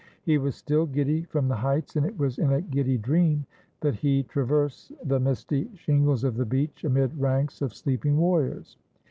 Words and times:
He 0.23 0.39
was 0.39 0.55
still 0.55 0.87
giddy 0.87 1.25
from 1.25 1.47
the 1.47 1.57
heights, 1.57 1.95
and 1.95 2.07
it 2.07 2.17
was 2.17 2.39
in 2.39 2.51
a 2.51 2.59
giddy 2.61 2.97
dream 2.97 3.45
that 3.81 3.93
he 3.93 4.23
traversed 4.23 4.91
the 5.07 5.19
misty 5.19 5.69
shingles 5.75 6.23
of 6.23 6.37
the 6.37 6.45
beach 6.47 6.83
amid 6.83 7.19
ranks 7.19 7.61
of 7.61 7.71
sleeping 7.71 8.17
warriors. 8.17 8.77